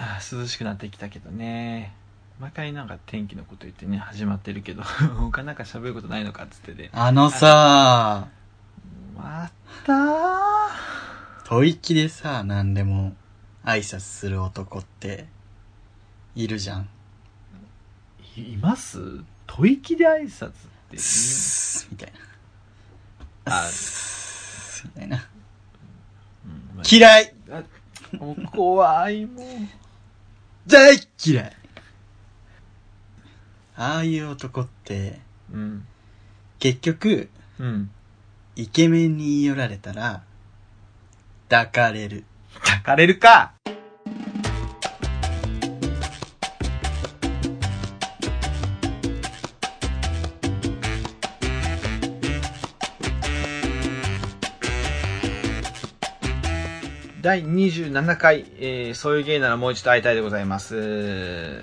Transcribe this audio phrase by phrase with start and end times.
[0.00, 1.92] はあ涼しくなってきたけどね。
[2.40, 4.82] 毎回なんか天気のこと言ってね始まってるけど
[5.20, 8.28] 他なんか喋ることないのかっつってねあのさ、
[9.14, 9.50] ま
[9.84, 9.92] た？
[9.92, 9.98] ー
[11.46, 13.14] 吐息でさ、何でも
[13.64, 15.26] 挨拶する男って、
[16.34, 16.88] いるじゃん。
[18.36, 19.00] いいます？
[19.46, 20.52] 吐息で挨拶っ
[20.90, 20.96] て
[21.90, 22.12] みたい
[23.44, 23.64] な。
[23.64, 23.68] あ
[24.84, 25.16] みたいな。
[26.46, 26.84] うんまあ。
[26.88, 27.34] 嫌い。
[28.52, 29.46] 怖いもう
[30.66, 31.52] 大っ嫌い。
[33.76, 35.20] ああいう男って、
[35.52, 35.86] うん。
[36.58, 37.90] 結局、うん。
[38.56, 40.22] イケメンに言い寄られたら、
[41.48, 42.24] 抱かれる。
[42.62, 43.54] 抱かれるか
[57.22, 61.60] 第27回、えー、そういう芸ならもう一度会いたいでございます。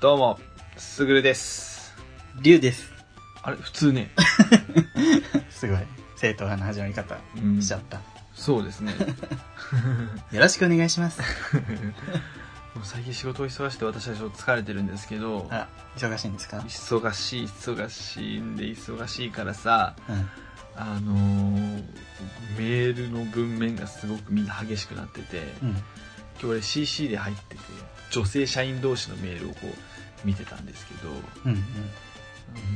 [0.00, 0.38] どうも、
[0.76, 1.94] すぐるです。
[2.42, 2.92] 竜です。
[3.42, 4.10] あれ、普通ね。
[5.50, 5.78] すごい。
[6.16, 8.00] 正統派な始まり方うんしちゃった。
[8.34, 8.94] そうですね。
[10.32, 11.20] よろしくお願いします。
[12.74, 16.58] もう最近仕事忙しくて私はちょっと疲れてるんですけどあ、ら、忙しいんですか？
[16.58, 20.28] 忙しい忙しいんで忙しいからさうん。
[20.76, 21.84] あのー
[22.58, 25.70] メールの文面がすごくみんな激しくなっててうん。
[25.70, 25.82] 今
[26.40, 27.60] 日俺 CC で入ってて
[28.10, 31.10] 女性社員同士のメールをこう見てたんですけど
[31.46, 31.58] うんうん。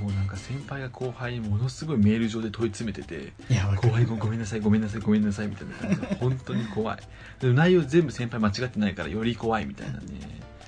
[0.00, 3.32] もうなんか先輩が後輩にものすごいメール上で問い詰めてて
[3.76, 6.98] 後輩ごごめんなさいごめんなさいごめんなさいみたいな感じで 本当に怖い。
[7.40, 10.04] でも内容全部先輩間違ってないからより怖いみたいなね。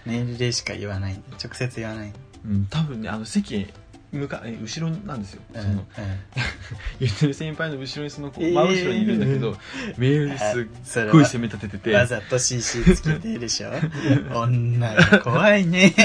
[0.06, 1.20] メールでしか言わない。
[1.42, 2.12] 直接言わない。
[2.46, 3.66] うん、多分ねあの席
[4.12, 5.86] 向かえ後ろなんですよ、うんその
[6.98, 9.56] 言ってる先輩の後ろにそのこうえー真後ろにいるんだけど、
[9.96, 10.38] メールに
[10.84, 11.78] すっごい攻め立てて。
[11.78, 13.70] てわざと CC つけてるでしょ。
[14.34, 15.94] 女が怖いね。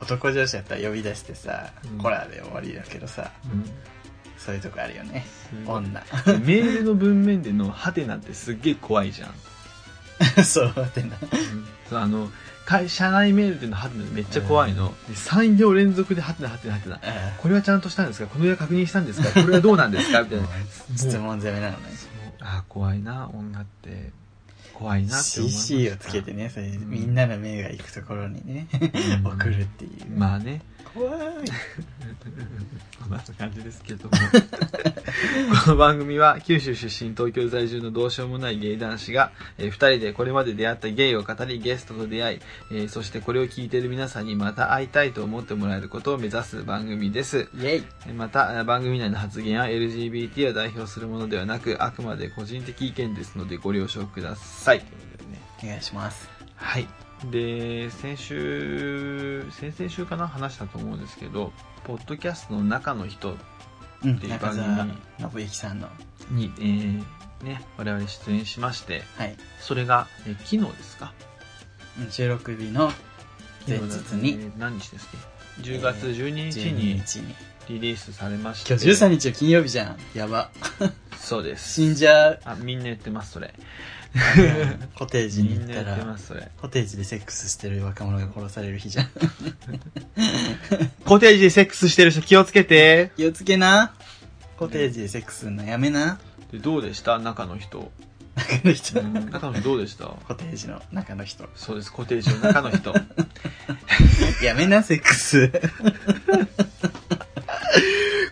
[0.00, 1.98] 男上司やったら呼び出してさ、うん。
[1.98, 3.64] コラで終わりだけどさうん。
[4.38, 5.26] そういうとこあるよね。
[5.66, 5.84] 女。
[5.90, 9.34] メールの文面での「ハテナ」ってすっげえ怖いじゃん、
[10.44, 11.16] そうってな。
[11.88, 12.30] そうあの
[12.64, 17.00] 会社内メールでのハテナめっちゃ怖いの、で3行連続でハテナハテナハテナあ
[17.38, 18.26] これはちゃんとしたんですか？
[18.28, 19.42] これは確認したんですか？
[19.42, 20.22] これはどうなんですか？
[20.22, 20.46] みたいな。
[20.96, 21.78] 質問攻めなのね。
[22.40, 24.10] あー怖いな女って。
[24.74, 28.66] 怖いなって思いました CC をつけてねそれみんなの目が行くところにね。
[29.24, 29.32] うん。
[29.32, 30.18] 送るっていう。
[30.18, 30.62] まあね。
[30.94, 31.18] 怖い
[33.00, 34.08] こんな感じですけど。
[34.08, 34.10] も
[35.64, 42.40] この番組は九州出身東京在住のどうしようもないゲイ男子が、えー二人でこれまで出会ったゲイを語りゲストと出会い、
[42.72, 47.48] えーそしてこれを聞いている皆さんにまた会いたいと思ってもらえることを目指す番組です。
[47.54, 47.84] イェイ。
[48.06, 54.82] えーまたえー番組内の発言は LGBT を代表するものではなくあくまで個人的意見ですのでご了承ください。
[55.62, 56.28] お願いします。
[56.56, 56.88] はい。
[57.30, 60.26] で、先週、先々週かな？
[60.26, 61.52] 話したと思うんですけど、
[61.84, 63.36] ポッドキャストの中の人
[64.04, 64.92] うんっていう中番組。
[65.18, 65.88] 澤信之さんの。
[66.30, 67.04] に、えー
[67.44, 69.36] ね、我々出演しまして、はい。
[69.60, 71.12] それが、えー昨日ですか？
[72.00, 72.92] うん収録日の
[73.66, 73.82] 前日
[74.14, 74.30] に。
[74.30, 75.16] えー何日ですか
[75.60, 77.34] ?10 月12日12に日に。
[77.68, 78.72] リリースされまして。
[78.72, 79.96] 今日13日は金曜日じゃん。
[80.14, 80.50] やば。
[81.16, 81.74] そうです。
[81.74, 82.40] 死んじゃう。
[82.44, 83.54] あ、みんな言ってます、それ。
[84.94, 85.96] コテージに行ったら。
[86.60, 89.10] コテージでセックスしてる若者が殺される日じゃん。
[91.04, 93.12] コテージでセックスしてる人気をつけて。
[93.16, 93.94] 気をつけな。
[94.58, 96.18] コテージでセックスすんのやめな。
[96.52, 97.18] でどうでした？
[97.18, 97.90] 中の人。
[98.36, 99.00] 中の人。
[99.00, 99.30] うん。
[99.30, 100.04] 中の人どうでした？
[100.06, 101.48] コテージの中の人。
[101.56, 102.92] そうです、コテージの中の人。
[104.44, 105.48] やめなセックス。
[105.48, 105.58] コ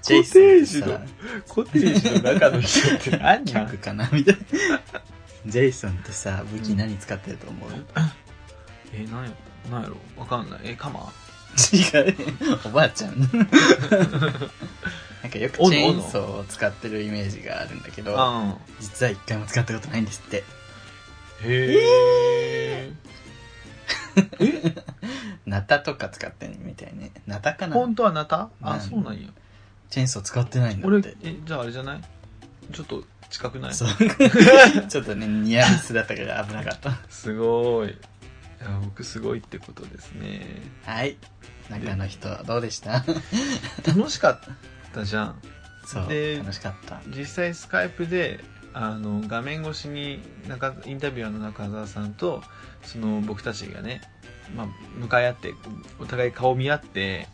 [0.07, 1.01] テージの
[1.49, 3.45] コテージの中の人って何？
[3.51, 4.09] 客かな？
[4.13, 4.41] みたいな
[5.47, 7.71] ジェイソンってさ武器何使ってると思う、
[8.93, 9.31] え、なんや、
[9.71, 9.97] なんやろ？
[10.17, 10.61] わかんない。
[10.65, 11.13] え、カマ？
[11.73, 11.79] 違
[12.11, 12.17] う
[12.67, 13.19] おばあちゃん。
[13.21, 13.31] なん
[15.33, 18.55] かよくチェーンソーを使ってるイメージがあるんだけどうん。
[18.81, 20.37] 実は一回も使ったことないんですって。
[20.39, 20.45] へ
[22.85, 22.93] え。
[25.47, 27.11] ナタとか使ってんみたいね。
[27.27, 27.75] ナタかな？
[27.75, 28.51] 本当はナタ？
[28.63, 28.81] あ、うん？
[28.81, 29.29] そうなんや。
[29.91, 32.01] チェーンソー使ってないんだ俺って、え、じゃああれじゃない？
[32.73, 33.75] ちょっと近くない？
[33.75, 33.89] そう
[34.89, 37.89] ちょっとねニアミスだったから危なかったすごい。
[37.89, 37.93] い
[38.63, 40.41] や、僕すごいってことですね。
[40.85, 41.17] はい
[41.71, 43.05] 中の人どうでした？
[43.87, 44.41] 楽しかっ
[44.93, 45.41] たじゃん。
[45.87, 48.41] そうで楽しかった実際スカイプで
[48.75, 52.43] あの画面越しに中インタビュアーの中澤さんと
[52.85, 54.01] その僕たちがね、
[54.55, 54.67] まあ、
[54.99, 55.53] 向かい合って
[55.99, 57.27] お互い顔見合って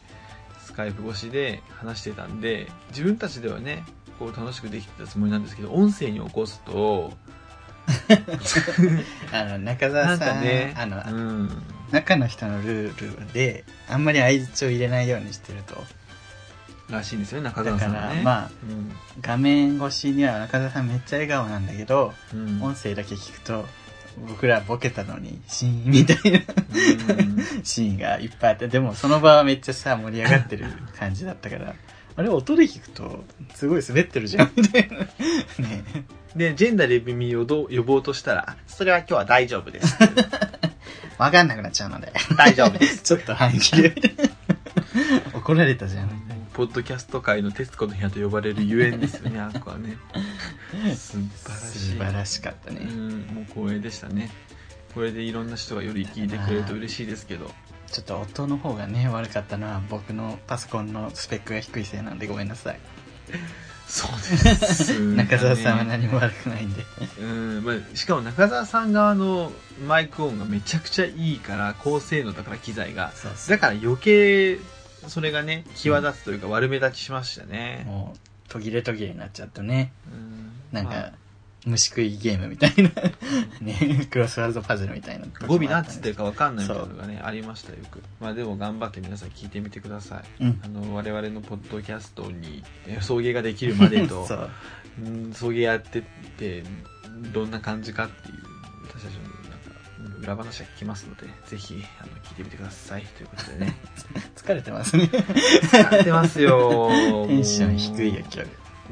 [0.65, 3.85] スカイプ越しで話してたんで自分たちではね
[4.19, 7.13] こう楽しくできてたつもりなんですけど音声に起こすと
[9.33, 11.63] あの、中澤さん、かね、あの、うん。
[11.93, 15.85] 中の人のルールで、あんまり相槌を入れないようにしてると、
[16.91, 18.01] らしいんですよね、中澤さんはね。
[18.01, 18.51] だからまあ
[19.21, 22.49] 画面越しには中澤さんめっちゃ笑顔なんだけど、うん。
[22.49, 22.63] うん。
[22.63, 23.67] 音声だけ聞くと、
[24.29, 30.67] 僕らボケたのに、シーンみたいなうん シーンがいっぱいあって、でもその場はめっちゃさ、盛り上がってる
[30.99, 31.75] 感じだったから、
[32.17, 33.25] あれ音で聞くと、
[33.55, 34.99] すごい滑ってるじゃん、みたいな。
[34.99, 35.07] ね
[36.35, 39.97] で、ジェンダーレビミをどう呼ぼうとしたら、それは今日は大丈夫です。
[41.19, 42.13] わかんなくなっちゃうので。
[42.37, 43.03] 大丈夫です。
[43.05, 43.95] ちょっと半切れ。
[45.35, 46.11] 怒られたじゃん。
[46.53, 49.97] ポッドキャスト界の徹子の部屋と呼ばれるゆえんですよね、 あっこはね。
[50.95, 51.79] 素晴らしい。
[51.79, 52.81] 素晴らしかったね。
[52.81, 54.31] うん、もう光栄でしたね。
[54.95, 57.51] これでいろんな人がより聞いてくれると嬉しいですけど。
[57.91, 62.81] ちょっと音の方がね、悪かったのは僕のパソコンのスペックが低いせいなんでごめんなさい。
[63.87, 66.85] そうです、 中澤さんは何も悪くないんで。
[67.21, 69.53] うん、まあ、しかも中澤さん側の
[69.87, 73.13] マイク音がめちゃくちゃいいから、高性能だから機材が。
[73.15, 74.59] そうそだから余計、
[75.07, 77.85] それがね、際立つというか悪目立ちしましたね。
[77.87, 78.19] もう、
[78.49, 79.93] 途切れ途切れになっちゃってね。
[80.13, 81.13] うんなんか、まあ
[81.67, 82.91] 虫食いゲームみたいな。
[83.61, 85.27] ね、クロスワールドパズルみたいな。
[85.47, 88.03] 語尾なんつってるかわかんないみたいなそのがね、ありましたよく。
[88.21, 90.45] まあでも頑張って皆さん聞いてみてください。
[90.45, 90.61] うん。
[90.65, 94.51] あの、我々のポッドキャストにえ送迎ができるまでと そ、う。
[95.05, 96.03] うん送迎やってっ
[96.39, 96.63] て、
[97.33, 98.35] どんな感じかっていう、
[98.89, 103.03] 私たちのなんか、裏話が聞きますので、ぜひ、あの、聞いてみてください。
[103.03, 103.77] ということでね。
[104.37, 105.11] 疲れてますね。
[105.73, 106.91] やってますよ。
[107.27, 108.49] テンション低いよ、今日。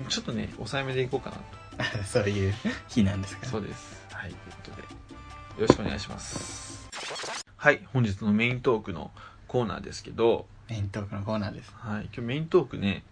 [0.09, 1.64] ちょっとね、抑えめでいこうかなと。
[2.07, 2.55] そういう
[2.89, 4.07] 日なんですかそうです。
[4.13, 4.87] はい、ということで、よ
[5.61, 6.89] ろしくお願いします。
[7.57, 9.11] はい、本日のメイントークの
[9.49, 11.73] コーナーですけど、メイントークのコーナーです。
[11.77, 13.05] はい、今日メイントークね、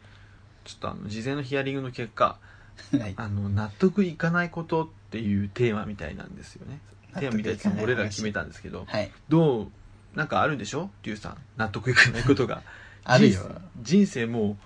[0.64, 2.38] ちょっとあの、事前のヒアリングの結果、
[2.98, 3.14] はい。
[3.16, 6.80] あの、納得いかないことっていうテーマみたいなんですよね。
[7.14, 9.10] テーマみたいな俺らが決めたんですけど、はい。
[9.28, 9.68] どう、
[10.14, 10.90] なんかあるんでしょ？
[11.02, 11.36] リュウさん。
[11.56, 12.62] 納得いかないことが。
[13.04, 13.40] あるよ。
[13.40, 14.56] 人生人生もう、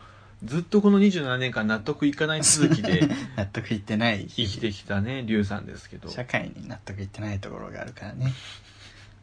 [0.45, 4.27] ずっとこの27年間納得いかない続きで 納得いってない。
[4.29, 6.11] 生きてきたね、リュウさんですけど。
[6.11, 8.33] 社会に納得いってないところがあるからね。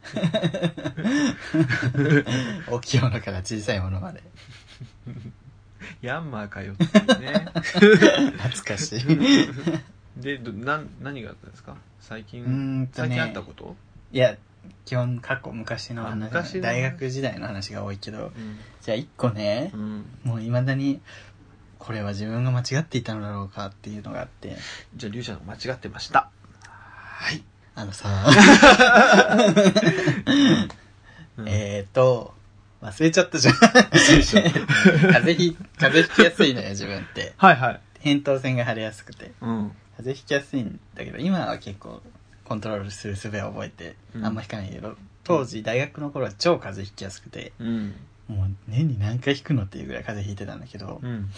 [2.68, 4.22] 大きいものから小さいものまで。
[6.02, 7.46] ヤンマーかよっていうね。
[8.38, 9.00] 懐かしい。
[10.20, 11.76] で、どなん、何があったんですか？
[12.00, 13.76] 最う近、ーんと最近あったねこと？
[14.12, 14.36] いや
[14.84, 18.58] 基本過去昔のあ話昔の大学時代の話が多いけどうん。
[18.82, 20.06] じゃあ一個ねうん。
[20.24, 21.00] もういまだに
[21.78, 24.56] これは自分が間違っていたのだろうかっていうのがあって
[24.96, 26.30] じゃあ、リュウちゃんが間違ってました。
[26.62, 27.42] はい。
[27.74, 28.08] あのさ
[31.36, 32.32] うんえーと
[32.82, 33.78] 忘れちゃったじゃん風
[34.18, 34.40] 邪
[35.32, 37.80] ひ風邪ひきやすいのよ自分ってはいはい。
[38.02, 39.72] 扁桃腺が腫れやすくてうん。
[39.96, 42.00] 風邪ひきやすいんだけど今は結構
[42.44, 47.94] コントロールする術を覚えてうんあんまひかないけど、当時大学の頃は超風邪ひきやすくてうん。
[48.28, 51.30] もう年に何回ひくのっていうぐらい風邪ひいてたんだけど、うん。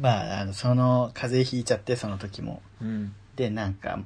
[0.00, 3.14] まああのその風邪ひいちゃってその時もうん。
[3.36, 3.98] でなんか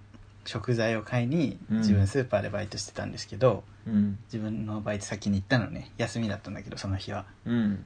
[0.44, 4.18] 食材を買いにうん自分スーパーでバイトしてたんですけど、うん。
[4.26, 7.84] 自分のバイト先に行ったのね休みだったんだけどその日はうん。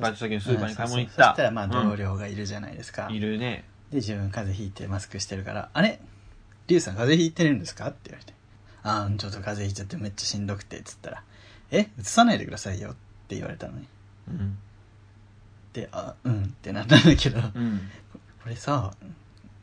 [0.00, 1.32] バイト先のスーパーに買い物行っそた。
[1.32, 3.64] したらまあうん同僚がいるじゃないですか、いるね。
[3.90, 6.00] で自分風邪ひいてマスクしてるから「あれ？
[6.68, 8.32] リュウさん風邪ひいてるんですか?」って言われて
[8.84, 11.22] 「ああちょっと風邪ひいちゃってめっちゃしんどくて」っつったら
[11.70, 12.94] 「え移さないでくださいよ」っ
[13.28, 13.84] て言われたのね
[14.28, 14.58] うん。
[15.72, 17.90] で「あうん」ってなったんだけどうん。
[18.42, 18.92] これさ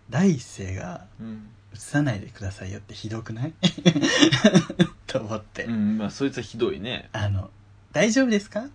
[0.10, 1.50] 第一声がうん。
[1.74, 3.54] 「移さないでくださいよ」ってひどくない？
[5.08, 5.98] と思って、うん。
[5.98, 7.10] まあ、そいつはひどいね。
[7.14, 7.50] あの
[7.94, 8.68] 「大丈夫ですか?」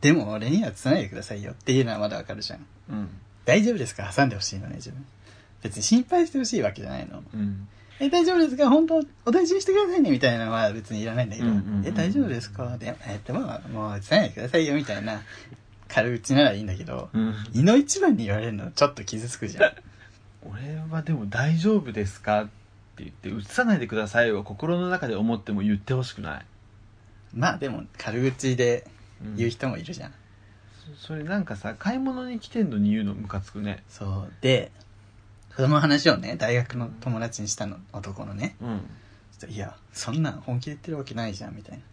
[0.00, 3.08] でも俺には移さないでくださいよっていうのはまだわかるじゃんうん。
[3.44, 4.10] 大丈夫ですか？
[4.14, 5.04] 挟んでほしいのね自分
[5.62, 7.68] 別に心配してほしいわけじゃないのうん。
[8.00, 8.68] え、大丈夫ですか？
[8.70, 12.78] 本当、お大事にしてくださいねみたいなのは別にいらないんだけど、うんうんうんうんえ、大丈夫ですか？
[12.78, 13.40] で、え、でも、
[13.72, 15.20] もう、伝えないでくださいよみたいな、
[15.88, 17.34] 軽口ならいいんだけど、うん。
[17.52, 19.72] 胃の一番に言われるのちょっと傷つくじゃん。
[20.48, 22.44] 俺はでも大丈夫ですか？
[22.44, 22.46] っ
[22.96, 26.46] て言って、映さないでくださいを心の中で思っても言ってほしくない。
[27.34, 28.86] まあでも、軽口で
[29.22, 30.12] うん言う人もいるじゃん。
[30.98, 33.82] そそれなんかさ、買い物に来てんのに言うのムカつくね。
[33.90, 34.32] そう。
[34.40, 34.72] で、
[35.60, 38.56] その話をね、大学の友達にしたの、男のね。
[38.60, 38.80] うん。
[39.32, 41.84] そしたらいや、そんなん本気で言ってるわけないじゃん、みたいな。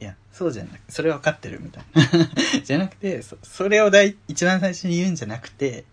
[0.00, 2.28] いや、そうじゃなくそれ分かってるみたいな。
[2.62, 5.84] じゃなくて、そそれを大一番最初に言うんじゃなくて、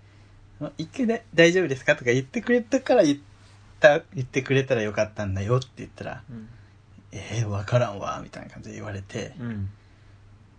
[0.78, 3.18] 一回だ大丈夫ですかとか言ってくれたから言っ
[3.80, 6.50] た、言ってくれたらよかったんだよって言ったら、うん。
[7.12, 9.70] えー、分からんわ、みたいな感じで言われて、うん。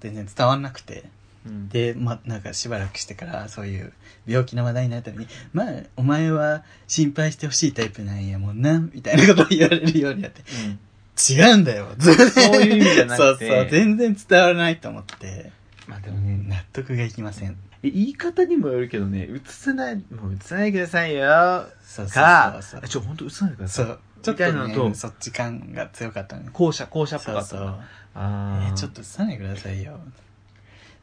[0.01, 1.05] 全然伝わんなくて、
[1.47, 3.93] うんで、ま、なんかしばらくしてからそういう
[4.27, 10.79] 病気の話題になったのに、まあ、お前は心配してほしいタイプなんやもんな、みたいなことを言われるようになって、うん
[11.19, 11.89] 違うんだよ。
[11.99, 12.15] そう
[12.63, 15.51] いう意味じゃなくてそうそう、全然伝わらないと思って、
[15.89, 17.57] まあでもね納得がいきません。
[17.83, 22.89] 言い方にもよるけどね映さないもう映さないでくださいよそうそうかそうそう。
[22.89, 24.01] ちょ本当映さないでくださいそう。
[24.23, 26.51] ちょっみたいなのとそっち感が強かったね。
[26.53, 27.81] 校舎校舎っぽかったそうそう。
[28.15, 29.99] あーえーちょっと映さないでくださいよ。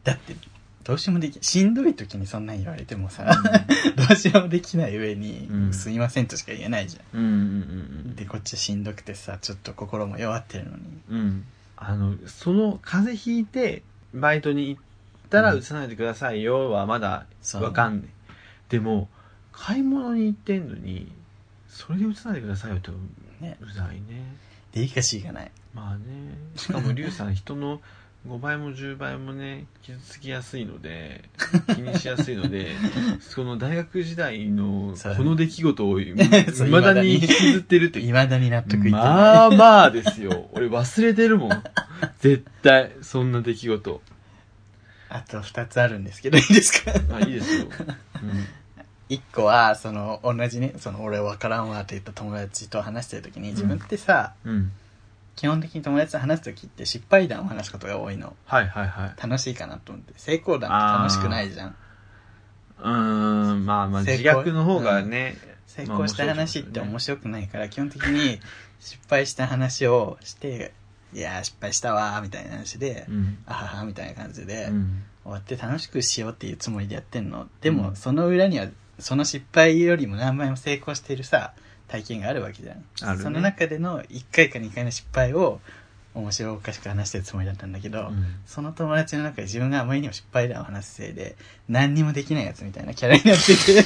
[0.04, 0.36] だって、
[0.84, 3.26] どうしようもでき、しんどい時にそんなん言われてもさ、
[3.96, 5.74] どうしようもできない上に、うん。
[5.74, 7.20] すいませんとしか言えないじゃん。
[7.20, 7.36] うんうんう
[8.12, 10.84] んで、こっちはしんどくてさ、ちょっと心も弱ってるのに。
[11.10, 11.20] うん。
[11.20, 11.46] うん
[11.86, 13.84] あのその風邪ひいて
[14.14, 14.82] バイトに行っ
[15.30, 15.60] たらうん。
[15.60, 18.08] 映さないでくださいよはまだわかんね
[18.70, 19.10] でも
[19.52, 21.12] 買い物に行ってんのに
[21.68, 22.94] それで映さないでくださいよってう
[23.42, 23.58] ね。
[23.76, 24.36] ざいね。
[24.72, 25.52] デリカシーがない。
[25.74, 26.04] まあね。
[26.56, 27.82] しかもリュウさん人の
[28.28, 31.24] 5倍も10倍もね傷つきやすいので
[31.76, 32.70] 気にしやすいので
[33.20, 36.14] その大学時代のこの出来事をい
[36.70, 38.00] まだに引きずってるって。
[38.00, 38.90] 未だに納得いって。
[38.92, 40.50] まあまあですよ。
[40.54, 41.64] 俺忘れてるもん。
[42.20, 44.02] 絶対そんな出来事。
[45.10, 46.92] あと二つあるんですけど、いいですか？
[47.12, 47.68] あいいですよ、
[49.10, 54.54] 一個は、その、同じね、その、俺わからんわって言った友達と話してる時に、自分ってさ、うん。
[54.56, 54.72] うん、
[55.36, 58.36] 基本的に友達と話す時って失敗談を話すことが多いの。
[58.46, 60.14] はいはいはい楽しいかなと思って。
[60.18, 61.76] 成功談って楽しくないじゃん。
[62.80, 62.90] うー
[63.56, 68.40] んまあまあ成功自虐の方がね、成功した話って面白くないから、基本的に
[68.80, 70.74] 失敗した話をして、
[71.14, 77.48] いやー失敗したわーみたいな話で、うんあははみたいな感じで、うん終わって楽しくしようっていうつもりでやってんの。
[77.62, 78.68] でも、うんその裏には、
[79.00, 81.54] その失敗よりも何倍も成功しているさ、
[81.88, 82.84] 体験があるわけじゃん。
[83.02, 83.24] あるね。
[83.24, 85.60] その中での1回か2回の失敗を
[86.14, 88.36] 面白おかしく話してるつもりだったんだけど、うん。
[88.46, 91.36] その友達の中で自分があまりにも失敗談を話すせいで、
[91.68, 93.84] 何にもできないやつみたいなキャラになってて、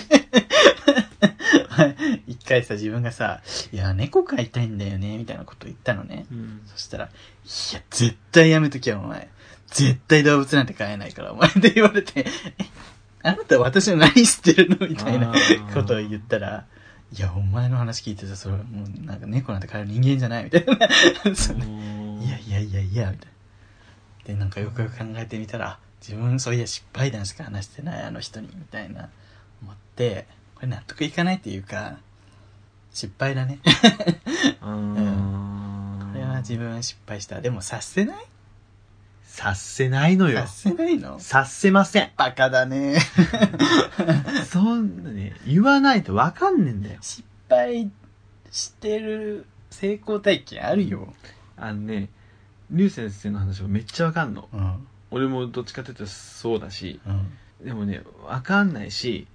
[2.27, 6.25] 一回さ、自分がさ、いや、猫飼いたいんだよね、みたいなこと言ったのね。
[6.31, 6.61] うん。
[6.65, 9.29] そしたら、いや、絶対やめときよ、お前。
[9.71, 11.49] 絶対動物なんて飼えないから、お前。
[11.51, 12.25] って言われて、え、
[13.23, 14.87] あなた私の何知ってるの？
[14.87, 15.73] みたいなあー。
[15.73, 16.65] ことを言ったら、
[17.13, 20.89] いや、お前の話聞いてさ、それもうなんか猫なんて飼える人間じゃないみたいな。
[21.35, 23.33] そいやいやいやいや、みたいな。
[24.25, 29.09] で、なんかよくよく考えてみたら、あ自分そういや失敗談しか話してない、あの人に、みたいな、
[29.61, 31.97] 思って、これ納得いかないっていうか、
[32.93, 33.59] 失敗だね。
[34.61, 37.41] うんこれは自分は失敗した。
[37.41, 38.25] でも察せない
[39.37, 41.19] 察せないのよ察せないの？
[41.19, 42.97] 察せませんバカだね。
[44.49, 47.91] そんなね言わないとわかんねえんだよ失敗
[48.51, 51.13] してる成功体験あるよ。
[51.55, 52.09] あのね
[52.71, 54.87] 竜先生の話がめっちゃわかんのうん。
[55.11, 57.65] 俺もどっちかっていうとそうだしうん。
[57.65, 59.27] でもねわかんないし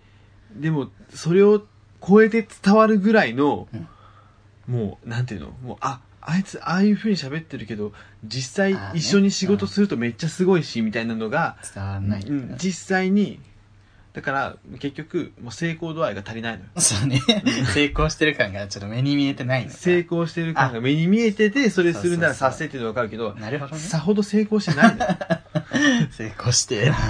[0.57, 1.65] でもそれを
[2.07, 3.89] 超えて伝わるぐらいの、うん
[4.69, 5.51] もうなんていうの？
[5.63, 7.93] もうああいつああいう風に喋ってるけど
[8.25, 12.23] 実際一緒に仕事するとめっちゃすごいし、みたいなのが、伝わらない。
[12.23, 12.57] うん。
[12.57, 13.41] 実際に
[14.13, 17.19] だから結局もう成功度合いが足りないのよそうね。
[17.73, 19.77] 成功してる感がちょっと目に見えてないのか。
[19.77, 23.81] 成功してる感が目に見えててそれするならそうそうそう達成っていうのは分かるけどなるほどね。
[23.81, 25.17] さほど成功してないのよ
[26.13, 26.97] 成功してえな。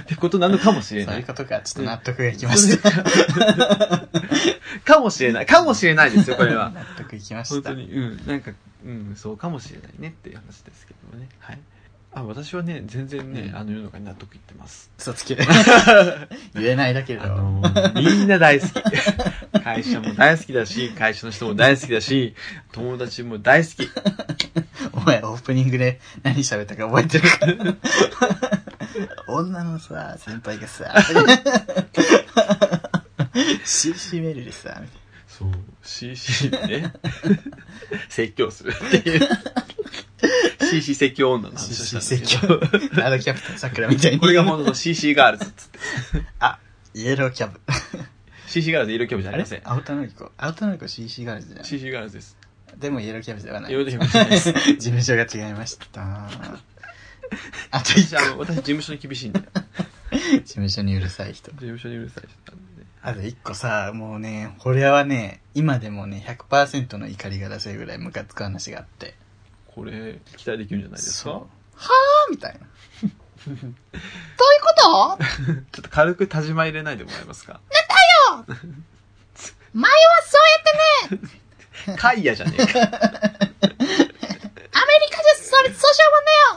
[0.00, 1.60] ってことなのかもしれそうないいうことか。
[1.62, 2.90] ちょっと納得がいきました。
[4.84, 7.54] かもしれないかもしれないですよこれは納得いきました。
[7.54, 8.52] 本当にうんなんか
[8.84, 11.58] うんそうかもしれないねっていう話ですけどもねはい
[12.14, 13.56] あ私はね全然ね、うん。
[13.56, 14.90] あの世の中に納得いってます。
[14.98, 15.34] 嘘つけ。
[16.54, 17.22] 言えないだけど。
[17.22, 18.72] あのーみんな大好き。
[19.64, 22.34] 会社も大好きだし会社の人も大好きだし
[22.72, 23.88] 友達も大好き。
[24.92, 27.46] お前オープニングで何喋ったか覚えてるか？
[29.28, 30.92] 女のさ、先輩がさ、
[33.64, 35.01] CC メールでさ、みたいな
[35.42, 36.92] そう CC でね
[38.08, 39.28] 説教するっていう
[40.60, 43.04] CC 説教女の話をしたんです CC けど説教。
[43.04, 44.20] あのキャプテン桜みたいに。
[44.20, 45.78] これが本当の CC ガールズっつって
[46.38, 46.58] あ、
[46.94, 47.60] イエローキャブ。
[48.46, 50.30] CC ガールズイエローキャブじゃありませんアウトノリコ。
[50.36, 51.64] アウトノリコ CC ガールズじゃん。
[51.64, 52.36] CC ガールズです
[52.76, 53.72] でもイエローキャブではない。
[53.72, 56.02] イエローキャブじゃないです事務所が違いました。
[57.70, 59.46] あと一私あの私事務所に厳しいんで事
[60.12, 61.50] 事務所にうるさい人。
[61.52, 62.52] 務所にうるさい人
[63.02, 69.14] あと一個さ、もうね、これはね、今でもね、100%の怒りが出せるぐらいムカつく話があって。
[69.74, 71.30] これ期待できるんじゃないですか？
[71.30, 72.58] はぁみたいな。
[73.46, 75.24] どういうこと？
[75.72, 77.60] ちょっと軽く田島入れないでもらえますか？
[79.74, 80.42] 前はそう
[81.08, 86.04] やってね、 カイヤじゃねえか アメリカじゃそれ、そうしよ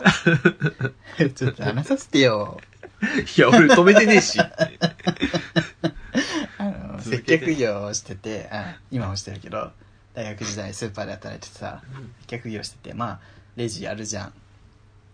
[0.04, 2.60] うもねよちょっと話させてよ。
[3.38, 4.38] いや、俺止めてねえし。
[7.18, 9.72] 接客業をしてて、あ今もしてるけど、
[10.14, 11.82] 大学時代スーパーで働いててさ、
[12.22, 13.20] 接客業してて、まあ、
[13.56, 14.34] レジやるじゃん。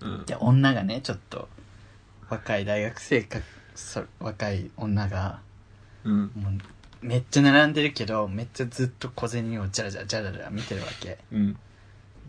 [0.02, 0.26] うん。
[0.26, 1.50] で、女がね、ちょっと、
[2.30, 3.40] 若い大学生か、
[3.76, 5.40] そ若い女が、
[6.04, 6.32] うん。
[6.36, 11.18] もう、めっちゃ並んでるけど、めっちゃずっと小銭をジャラジャラジャラジャラ見てるわけ。
[11.32, 11.58] うん。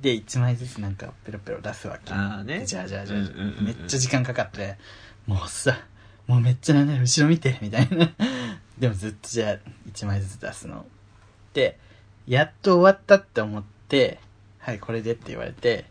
[0.00, 2.12] で、1枚ずつなんかペロペロ出すわけ。
[2.12, 2.60] ああね。
[2.60, 4.76] でジャラジャラジャラジャラうんうんうんうんめっちゃ時間かかって、
[5.26, 5.78] もうさ、
[6.26, 8.12] もうめっちゃ並んでる、後ろ見て、みたいな。
[8.78, 9.56] でもずっとじゃあ、
[9.90, 10.86] 1枚ずつ出すの。
[11.54, 11.78] で、
[12.26, 14.20] やっと終わったって思って、
[14.58, 15.86] はい、これでって言われて、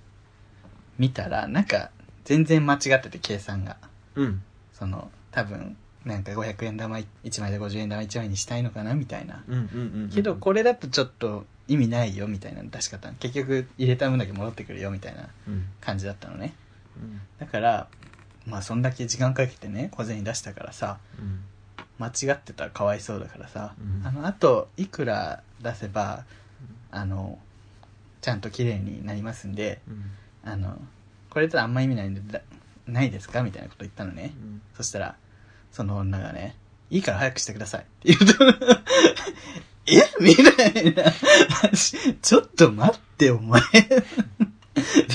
[0.98, 1.92] 見たら、なんか、
[2.26, 3.78] 全然間違ってて、計算が。
[4.16, 4.44] うん。
[4.74, 9.44] その、多分、なんか500円玉1枚で50円玉1枚にしたいのかなみたいな。
[9.48, 10.10] うんうんうんうん。
[10.10, 13.12] けど、これだとちょっと意味ないよみたいな出し方。
[13.14, 15.66] 結局、入れた分だけ戻ってくるよみたいなうん。
[15.80, 16.54] 感じだったのね。
[16.98, 17.22] うん。
[17.40, 17.88] だから、
[18.46, 21.44] まあ、そんだけ時間かけてね、小銭出したからさ、うん。
[22.00, 26.26] 間違ってたらかわいそうだからさ、うんあの、あと、いくら出せば、
[26.90, 27.38] あの、
[28.22, 30.52] ちゃんと綺麗になりますんで、うん。
[30.52, 30.80] あの、
[31.30, 32.42] これだったらあんま意味ないんで、だ
[32.88, 34.34] ないですかみたいなこと言ったのね。
[34.36, 34.62] うん。
[34.76, 35.16] そしたら、
[35.72, 36.56] その女がね、
[36.90, 38.46] いいから早くしてくださいって言うと、
[39.88, 40.02] え？
[40.20, 41.12] みたいな。
[42.22, 43.62] ちょっと待って、お前。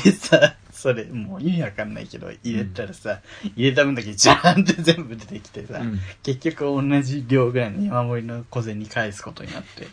[0.05, 3.21] でさ、それ、もう意味わかんないけど、入れたらさ、
[3.57, 9.89] 入れた分だけジャーンって全部出てきてさ、うん結局同じ量ぐらいの山盛りの小銭返すことになって、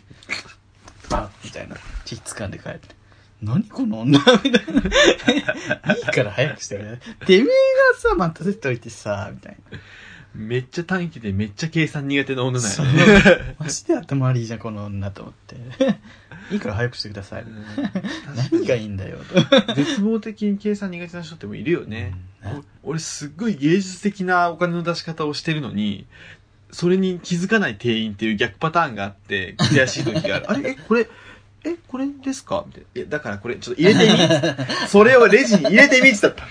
[1.10, 1.74] あ、みたいな。
[2.04, 2.94] 気掴んで帰って。
[3.42, 5.44] 何この女みたい
[5.84, 5.94] な。
[5.94, 6.96] いいから早くしてくれ。
[7.26, 7.50] てめえが
[7.96, 9.78] さ、待たせておいてさ、みたいな。
[10.36, 13.56] めっちゃ短期でめっちゃ計算苦手な女だそうよね。
[13.58, 15.56] マジで頭悪いじゃん、この女と思って。
[16.50, 17.44] いいから早くしてください。
[18.50, 19.18] 何がいいんだよ、
[19.66, 19.74] と。
[19.74, 22.14] 絶望的に計算苦手な人ってもいるよね。
[22.82, 26.06] 俺すっごい芸術的なお金の出し方をしてるのに、
[26.70, 30.50] それに気づかない店員っていう逆パターンがあって、悔しい時がある。
[30.50, 30.70] あれ？
[30.70, 31.08] え、これ、
[31.66, 32.62] え、これですか？
[32.66, 33.00] みたいな。
[33.00, 34.18] いや、だからこれ、ちょっと入れてみ。
[34.88, 36.48] それをレジに入れてみって言ったら、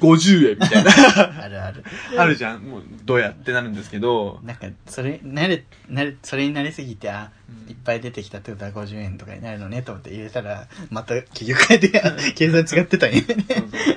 [0.00, 1.44] 50円みたいな。
[1.44, 1.84] あるある。
[2.18, 2.62] あるじゃん。
[2.62, 4.40] もう、どうやってなるんですけど。
[4.42, 12.02] なんか、それ、慣れ、慣れ、それに慣れすぎて、あ、うんいっぱい出てきたってことは50円とかになるのね、と思って入れたら、また結局変えて、
[12.34, 13.24] 計算違ってたんやね。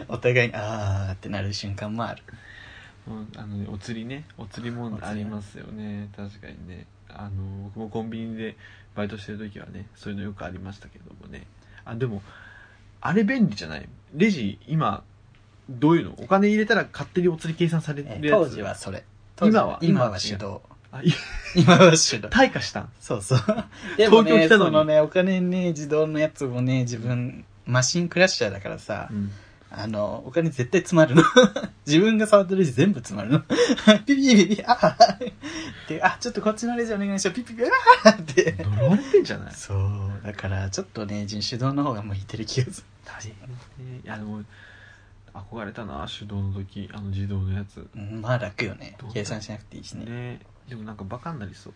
[0.07, 2.21] お互いに、あーってなる瞬間もある。
[3.37, 6.09] あのね、お釣りね、お釣りもありますよね。
[6.15, 6.85] 確かにね。
[7.09, 7.29] あの、
[7.73, 8.55] 僕もコンビニで
[8.99, 11.47] バイトしてる時はね、そういうのよくありましたけどもね。
[11.85, 12.21] あ、でも、
[12.99, 13.87] あれ便利じゃない？
[14.13, 15.03] レジ、今、
[15.69, 16.15] どういうの？
[16.17, 18.25] お金入れたら勝手にお釣り計算されるやつ？
[18.25, 19.05] え当時はそれ。
[19.41, 19.79] 今は？
[19.81, 20.61] 今は手動。
[21.55, 22.27] 今は手動。
[22.27, 22.89] 退化したん？
[22.99, 23.39] そうそう。
[23.95, 29.31] でもね、東京来たのにそのね、お金ね、自動のやつもね、自分、マシンクラッシャーだからさ、うん。
[29.71, 31.23] あの、お金絶対詰まるの。
[31.85, 33.39] 自分が触ってるし全部詰まるの。
[34.05, 34.97] ピピピピ、ああ
[35.87, 37.63] で、あ、ちょっとこっちのレジお願いしよう、ピピピ、
[38.05, 38.55] あーって。
[38.63, 39.53] 呪われてんじゃない？
[39.53, 42.87] そう、だからちょっとね、手動の方が向いてる気がする。
[43.05, 43.31] 大変
[43.95, 44.01] ね。
[44.03, 44.43] いや、でも、
[45.33, 47.87] 憧れたな、手動の時、あの自動のやつ。
[47.95, 50.05] うんまあ楽よね計算しなくていいしね。
[50.05, 51.73] ねでもなんかバカになりそう。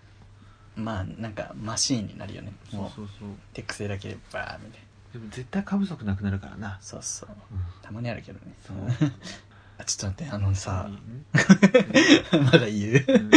[0.75, 2.51] まあ、なんかマシーンになるよね。
[2.71, 3.29] そう、そうそう。
[3.53, 4.87] 手癖だけでバーみたいな。
[5.13, 6.77] でも絶対過不足なくなるからな。
[6.81, 7.29] そうそう。
[7.29, 8.53] うんたまにあるけどね。
[8.65, 8.77] そう
[9.77, 13.05] あ、ちょっと待って、あのさいい、 まだ言う？
[13.07, 13.31] うん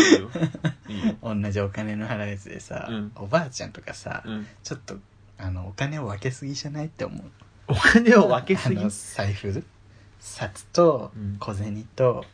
[0.92, 1.16] いい。
[1.44, 4.46] 同じお金の払うやつでさ、うんおばあちゃんとかさ、うん。
[4.62, 4.98] ちょっと、
[5.38, 7.22] あの、お金を分けすぎじゃないって思う？
[7.68, 8.78] お金を分けすぎ？
[8.80, 9.64] あの、財布？
[10.20, 12.24] 札とうん小銭と、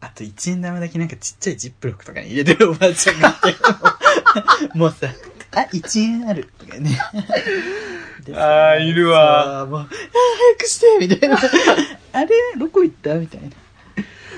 [0.00, 3.32] あと1円玉だけなんかちっちゃいジップロックとかに入れてるおばあちゃんがい
[4.70, 5.08] て、もうさ、
[5.52, 6.98] あ、1円あるとかね。
[8.34, 11.36] あーいるわもう、あー早くしてみたいな。
[12.12, 12.28] あれ？
[12.58, 13.14] どこ行った？
[13.14, 13.48] みたいな。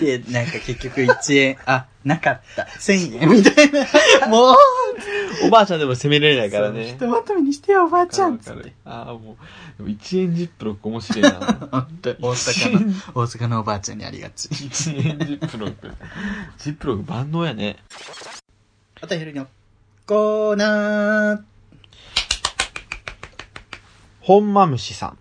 [0.00, 2.62] で、なんか結局1円、あ、なかった。
[2.64, 3.86] 1000円みたいな。
[4.28, 4.56] もう、
[5.46, 6.86] おばあちゃんでも責められないからね。
[6.86, 8.38] ひとまとめにしてよ、おばあちゃん。
[8.38, 8.72] つって。
[8.84, 9.36] ああ、も
[9.78, 11.30] う、でも1円ジップロック面白いな。
[11.70, 12.80] 本当大阪の、
[13.14, 14.48] 大阪のおばあちゃんにありがち。
[14.48, 15.92] 1円ジップロック。
[16.58, 17.76] ジップロック万能やね。
[19.00, 19.46] お便りの
[20.06, 21.53] コーナー。
[24.26, 25.18] 本間虫さん。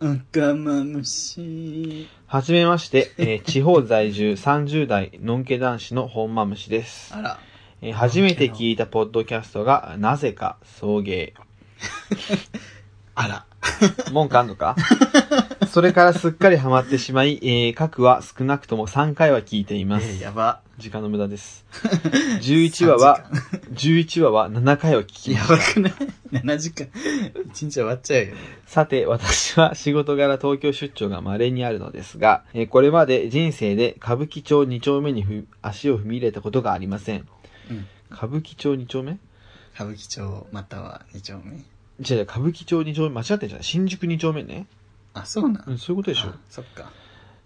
[0.00, 2.08] うんかまむし。
[2.26, 7.14] はじめまして、えー地方在住30代のんけ男子の本間虫です。
[7.14, 7.38] あら。
[7.80, 11.32] えー初めて聞いたポッドキャストが、なぜか送迎。
[13.14, 13.46] あら。
[14.12, 14.74] 文句あんのか？
[15.72, 20.06] それからすっかりハマってしまい、えー、各は少なくとも3回は聞いています。
[20.08, 20.60] えー、やば。
[20.78, 21.64] 時間の無駄です。
[22.40, 23.24] 11話は、
[23.72, 25.56] 11話は7回を聞きまやした。
[25.56, 25.92] ばくない
[26.44, 26.86] ?7 時間。
[26.86, 28.34] 1日終わっちゃうよ。
[28.66, 37.26] さて、私は仕事柄東京出張が稀にあるのですが、えーこれまで人生で歌舞伎町2丁目にふ足を踏み入れたことがありません。
[37.70, 37.86] うん。
[38.12, 39.18] 歌舞伎町2丁目？
[39.74, 41.56] 歌舞伎町または2丁目？
[41.56, 43.64] 違う違う、歌舞伎町2丁目間違ってんじゃない？
[43.64, 44.66] 新宿2丁目ね。
[45.14, 46.34] あ、そうなん、うん、そういうことでしょあ。
[46.48, 46.90] そっか。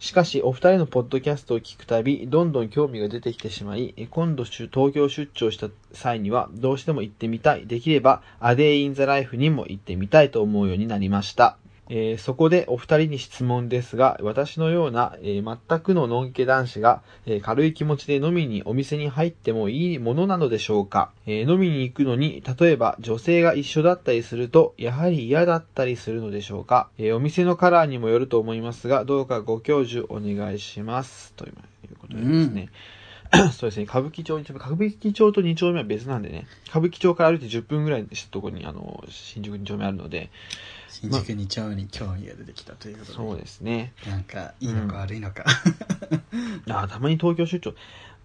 [0.02, 7.68] しかし、お二人のポッドキャストを聞くたび、どんどん興味が出てきてしまい、え今度出東京出張した際には、どうしても行ってみたい。
[7.68, 11.56] できれば、アデイ・イン・ザ・ライフにも行ってみたいと思うようになりました。
[11.88, 31.32] えーそこでお二人に質問ですが、私のような、えー全くののんけ男子が、えー軽い気持ちで飲みにお店に入ってもいいものなのでしょうか、えー飲みに行くのに、例えば女性が一緒だったりすると、やはり嫌だったりするのでしょうか、えーお店のカラーにもよると思いますが、どうかご教授お願いします。
[31.34, 31.54] という
[31.98, 32.68] ことでですね。
[33.52, 40.28] そうですね、歌舞伎町に、歌舞伎町と2丁目は別なんでね、歌舞伎町から歩いて10分ぐらいしたところに、あの、新宿2丁目あるので、
[41.02, 43.16] 新宿2丁目に興味が出てきたということで。
[43.16, 43.92] そうですね。
[44.08, 45.44] なんか、いいのか悪いのか。
[46.70, 47.74] あたまに東京出張、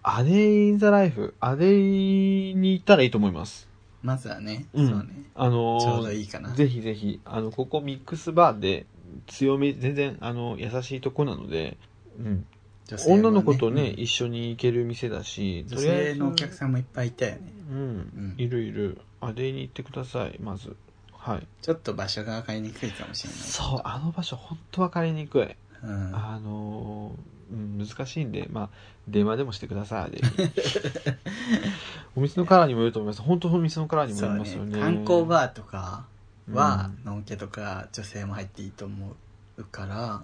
[0.02, 3.68] アデイ・イン・ザ・ライフ、アデイに行ったらいいと思います。
[4.02, 5.08] まずはね、うんそうね。
[5.34, 6.50] あのーちょうどいいかな。
[6.50, 8.86] ぜひぜひ、あの、ここミックスバーで、
[9.26, 11.76] 強め、全然、あの、優しいとこなので、
[12.18, 12.46] うん。
[12.86, 17.40] 女性も女の子とね、うん一緒に行ける店だし、女性のお客さんもいっぱいいたよね。
[17.70, 18.98] うん、うんいるいる。
[19.20, 20.76] アデイに行ってください、まず。
[21.18, 21.46] はい。
[21.62, 23.40] ちょっと場所が分かりにくいかもしれない。
[23.40, 25.56] そう、あの場所、ほんとわかりにくい。
[25.82, 26.16] うん。
[26.16, 28.68] あのーうん、難しいんで、まあ、
[29.08, 30.20] 電話でもしてください、
[32.14, 33.22] お店のカラーにもよると思います。
[33.22, 34.76] 本当お店のカラーにもよりますよね。
[34.76, 34.82] ね。
[34.82, 36.04] 観光バーとか
[36.50, 39.16] は、うんのんけとか女性も入っていいと思
[39.56, 40.22] うから、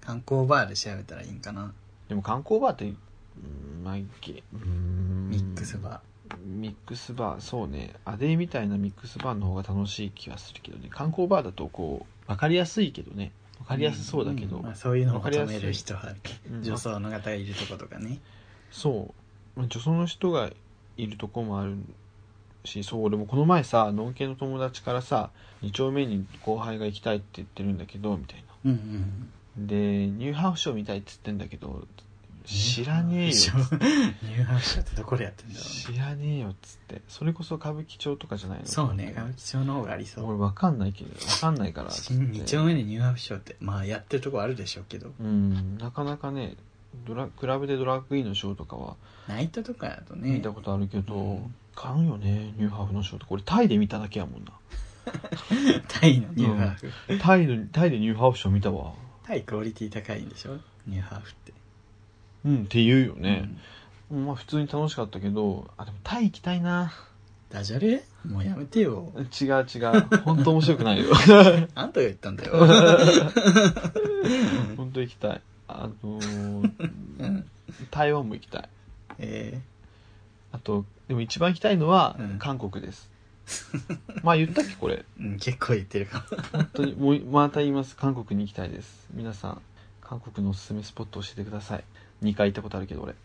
[0.00, 1.72] 観光バーで調べたらいいんかな。
[2.08, 6.00] でも観光バーって、うん、まあ、いけうんミックスバ
[6.44, 7.94] ミックスバー、そうね。
[8.04, 10.88] アデイみたいなミックスバーの方が楽しい気がするけどね。
[10.90, 13.32] 観光バーだとこう、わかりやすいけどね。
[13.60, 13.68] わー。
[13.68, 14.58] かりやすそうだけど。
[14.58, 16.14] んまあ、そういうのを求める人は、
[16.50, 18.20] うん女装の方がいるとことかね。
[18.70, 19.14] そ
[19.56, 19.58] う。
[19.58, 20.50] まあ女装の人が
[20.96, 21.76] いるとこもある
[22.64, 25.30] し、そう、俺もこの前さ、ノンケの友達からさ、
[25.62, 28.70] 2丁目に後輩が行きたいって言ってるんだけど、みたいな。
[28.72, 29.66] うんうん。
[29.66, 31.86] で、ニューハーフショー見たいって言ってんだけど、
[32.44, 33.30] 知らねえよ。
[33.30, 35.64] ニューハーフショーってどこでやってんだろ。
[35.64, 37.02] 知らねえよっつって。
[37.08, 38.66] それこそ歌舞伎町とかじゃないの？
[38.66, 40.26] そうね、歌舞伎町の方がありそう。
[40.26, 42.12] 俺わかんないけど、わかんないからっつって。
[42.14, 46.56] 新2丁目にニューハーフショーって、まあやってるとこあるでしょうけど、うん、なかなかね、
[47.06, 53.32] ドラクラブでドラッグインのショーとかはナイトとかだとね見た、ことあるけど、うん買うよね、ニューハーフのショーとか。
[53.32, 54.52] 俺タイで見ただけやもんな。
[55.88, 57.18] タイのニューハーフ。
[57.18, 58.92] タイの、タイでニューハーフショー見たわ。
[59.24, 60.56] タイクオリティ高いんでしょ？
[60.86, 61.52] ニューハーフって。
[62.44, 63.48] うん、って言うよね。
[64.10, 66.92] まあ普通に楽しかったけど、あ、でもタイ行きたいな。
[67.50, 68.02] ダジャレ？
[68.28, 69.12] もうやめてよ。
[69.40, 70.00] 違う違う。
[70.24, 71.04] 本当面白くないよ。
[71.74, 72.52] あんたが言ったんだよ。
[74.76, 75.40] 本当行きたい。
[75.68, 76.72] あのー
[77.20, 77.44] うん。
[77.90, 78.68] 台湾も行きたい。
[79.18, 79.60] え
[80.52, 83.10] あと、でも一番行きたいのはうん韓国です。
[84.22, 85.04] まあ言ったっけこれ。
[85.20, 86.36] ーうん、結構言ってるかも。
[86.52, 87.94] 本当に、もうまた言います。
[87.94, 89.06] 韓国に行きたいです。
[89.12, 89.60] 皆さん、
[90.00, 91.84] 韓国のおすすめスポット教えてください。
[92.24, 93.14] 2回行ったことあるけど俺。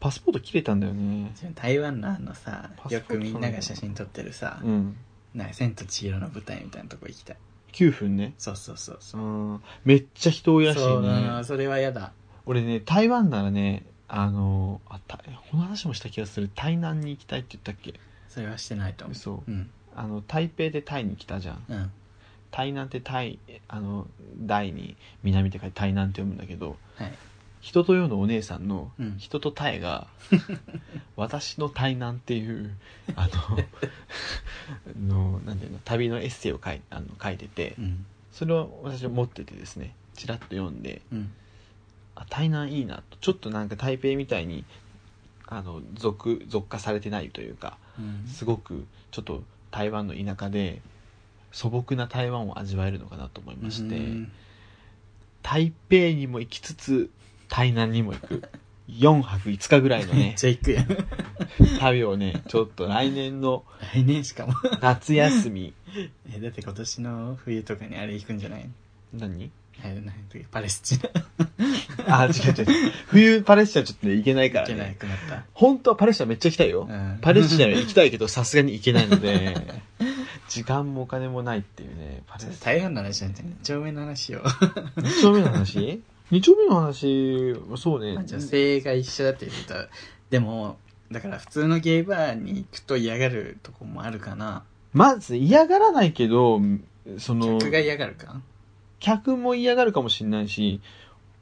[0.00, 1.32] パスポート切れたんだよね。
[1.54, 4.96] 台湾のあのさパ、スポートよくみんなが写真撮ってるさ、うん。
[5.34, 7.36] なんか千と千尋の舞台みたいなとこ行きたい。
[7.72, 8.34] 9分ね。
[8.38, 9.24] そうそうそうそうう。
[9.54, 9.62] ん。
[9.84, 11.44] めっちゃ人多いらしいそうなねの、。
[11.44, 12.12] それは嫌だ。
[12.46, 16.50] 俺ね、台湾ならね、あの、あ、たこの話もした気がする。
[16.54, 17.94] 台南に行きたいって言ったっけ？
[18.28, 19.12] それはしてないと思う。
[19.12, 19.70] 嘘うん。
[19.94, 21.64] あの、台北でタイに来たじゃん。
[21.68, 21.90] うん。
[22.50, 24.06] 台南ってタイ、あの、
[24.38, 27.12] 大に南って書いて台南って読むんだけど、はい。
[27.60, 30.06] 人と世のお姉さんのうん人とタイが、
[31.16, 32.70] 私の台南っていう、
[33.16, 33.28] あ
[34.96, 38.06] の、 の、なんていうの、旅のエッセイを書いあの書いててう、ん。
[38.32, 41.32] それを私は持っててですね、ちらっと読んで、うん。
[42.14, 43.16] あ、台南いいなと。
[43.20, 44.64] ちょっとなんか台北みたいに、
[45.46, 48.26] あの、俗、俗化されてないというか、うん。
[48.28, 50.80] すごく、ちょっと台湾の田舎で、
[51.52, 54.32] 素朴な台湾を味わえるのかなと思いまして、うん
[55.42, 57.10] 台北にも行きつつ、
[57.48, 58.42] 台南にも行く。
[58.88, 60.88] 4泊5日ぐらいのね、 ちゃ行くやん。
[61.78, 64.52] 旅をね、ちょっと来年の来年しかも。
[64.82, 65.72] 夏休み、
[66.34, 68.68] え、だって今年の冬とかにあれ行くんじゃない？
[69.14, 69.50] 何？
[70.50, 71.08] パレスチナ。
[72.20, 72.92] あ、違う違う。
[73.06, 74.96] 冬パレスチナちょっとね、行けないか行けならね。
[74.98, 75.44] くなった。
[75.54, 76.88] 本当はパレスチナめっちゃ行きたいよ。
[76.90, 79.54] うんパレスチナは行きたいけど、さすがに行けないので、
[80.48, 82.60] 時間もお金もないっていうねパレス。
[82.62, 88.14] 台湾の話なんて2丁目の話を、2丁目の話 ?2 丁目の話そうね。
[88.14, 89.74] まあ女性が一緒だって言うと。
[90.30, 90.78] でも
[91.12, 94.64] だから普通のゲイバーに行くと嫌がるとこもあるかな。
[94.92, 96.60] まず嫌がらないけど
[97.18, 98.40] その客が嫌がるか？
[99.00, 100.80] 客も嫌がるかもしれないし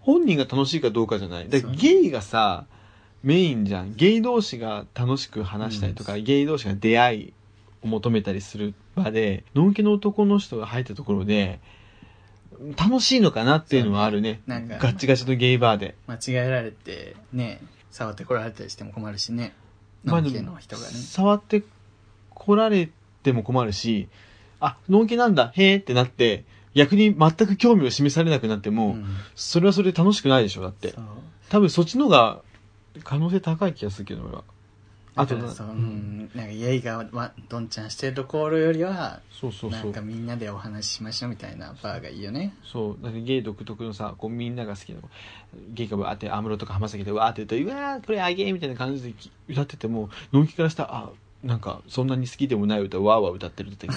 [0.01, 1.49] 本人が楽しいかどうかじゃない。
[1.49, 2.67] だゲイがさ
[3.23, 3.97] メインじゃん。
[3.97, 7.33] ゲイ同士が楽しく話したりとか、ゲイ同士が出会い
[7.83, 11.61] を求めたりする場でのんけの男の人が入ったところで
[12.77, 14.41] 楽しいのかなっていうのはあるね。
[14.47, 15.95] なんかガッチガチのゲイバーで。
[16.07, 19.55] 間違えられてね触ってこられたりしても困るしね。
[20.05, 20.89] まあのんけの人がね。
[20.89, 21.63] 触って
[22.35, 22.89] 来られ
[23.23, 24.09] ても困るし
[24.61, 29.07] あのんけなんだへーってなって逆に全く興味を示されなくなっても、うん。
[29.35, 30.95] それはそれで楽しくないでしょだって。
[31.49, 32.43] 多分そっちの方が
[33.05, 34.45] 可能性高い気がするけど俺は
[35.19, 39.81] あとそう、うん、なんかイエイがわどんちゃんしてるところよりはそうそうそう。
[39.81, 42.55] なんかみんなでお話ししましょうみたいなバーがいいよね。
[42.63, 45.01] そうだってゲイ独特のさこうみんなが好きな
[45.71, 51.11] ゲイがわーって安室とか浜崎でわーって言うとうわーこれあげーみたいな感じでき歌っててものんきからしたらあ
[51.43, 53.71] なんかそんなに好きでもない歌をわーわー歌ってる。
[53.71, 53.89] っ て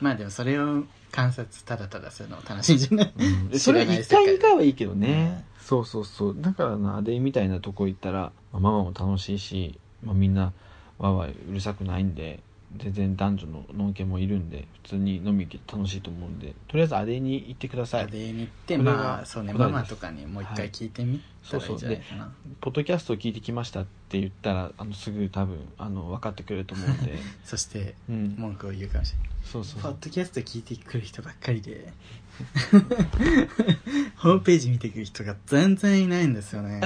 [0.00, 3.12] まあでもそれを観察ただただするのも楽しいんじゃない、
[3.50, 6.36] で それは1回2回はいいけどね、うんそうそうそう。
[6.38, 10.52] だからなアデイみたいなとこ行ったら、まあママも楽しいし、まあ、みんな
[10.98, 12.40] わーわーうるさくないんで
[12.76, 18.06] 全然男女ののんけもいるんで普通に飲み行けて楽しいと思うんでとりあえずアデイに行ってください。
[18.08, 27.18] でに行ってまあそうねママとかにもう一回聞いてみたらいいんじゃないかな、ポッドキャストを聞いてきましたって言ったらあのすぐ多分あの分かってくれると思うんで。
[27.44, 28.34] そしてうん。
[28.36, 29.28] 文句を言うかもしれない。
[29.44, 29.82] そうそう。
[29.82, 31.92] ポッドキャスト聞いてくる人ばっかりで。
[34.16, 36.82] ホームページ見てくる人が全然いないんですよね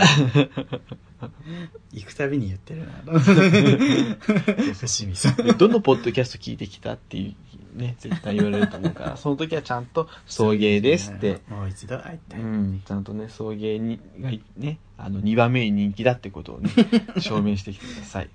[1.93, 3.19] 行くたびに言ってるな。
[3.21, 5.37] 伏見さん。
[5.37, 7.37] でどのポッドキャスト聞いてきたってい
[7.75, 11.41] うね絶対言われると思うからその時はちゃんと送迎ですって。
[11.49, 16.71] もう一度会いたい、うん、ちゃんとね送迎にがねあの2番目に人気だってことをね
[17.19, 18.31] 証明してきてください。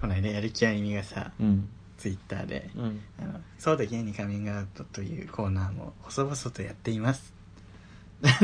[0.00, 1.68] この間やる気ありみがさうん。
[1.96, 3.00] ツイッターでうん。
[3.20, 7.34] あの「そうだゲイにカミングアウト」というコーナーも細々とやっています。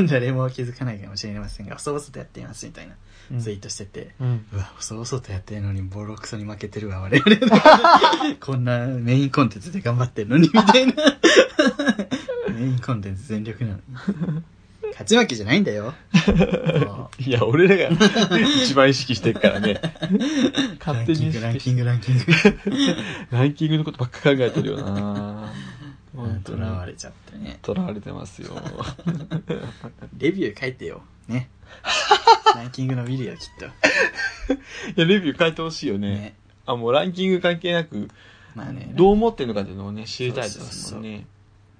[0.07, 2.93] 誰も気づかないかもしれませんが細々とやっていますみたいな。
[2.93, 2.97] うん
[3.39, 4.45] ツイートしてて、うん。
[4.53, 7.37] うわ細々とやってるのにボロクソに負けてるわ我々。
[8.39, 10.93] こんなメインコンテンツで頑張ってるのにみたいな。
[12.53, 13.81] メインコンテンツ全力なのに。
[14.91, 15.93] 勝ち負けじゃないんだよ。
[17.19, 18.07] いや俺らが
[18.63, 19.73] 一番意識してるからね。
[19.73, 20.19] ラン
[20.79, 22.23] 勝手にキングランキングランキング。
[23.31, 25.51] ランキングのことばっか考えてるよな。
[26.43, 27.57] とらわれちゃってね。
[27.61, 28.55] とらわれてますよ。
[30.17, 31.01] レビュー書いてよ。
[31.27, 31.49] ね
[32.55, 33.65] ランキングの見るよきっと。
[33.65, 33.69] い
[34.95, 36.09] やレビュー書いてほしいよね。
[36.09, 36.35] ね。
[36.65, 38.09] あもうランキング関係なく
[38.55, 38.91] まあね。
[38.95, 41.25] どう思ってるのかっていうのをね知りたいですもんね。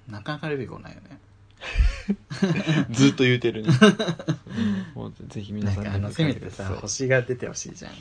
[0.09, 1.19] なかなかレビュー来ないよね。
[2.91, 3.69] ずっと言うてるね、
[4.95, 5.01] うん。
[5.01, 6.77] もうぜひ皆さんなんかあのせめてさそう。
[6.77, 7.93] 星が出てほしいじゃん。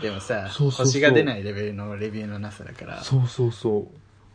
[0.00, 0.86] でもさそうそうそう。
[0.86, 3.02] 星が出ないレベルのレビューのなさだから。
[3.02, 3.90] そうそうそ